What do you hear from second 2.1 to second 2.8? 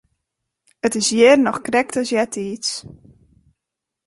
eartiids.